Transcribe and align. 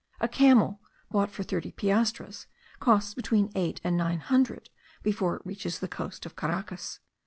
A 0.19 0.27
camel, 0.27 0.81
bought 1.11 1.29
for 1.29 1.43
thirty 1.43 1.71
piastres, 1.71 2.47
costs 2.79 3.13
between 3.13 3.51
eight 3.53 3.79
and 3.83 3.95
nine 3.95 4.17
hundred 4.19 4.71
before 5.03 5.35
it 5.35 5.45
reaches 5.45 5.77
the 5.77 5.87
coast 5.87 6.25
of 6.25 6.35
Caracas. 6.35 6.99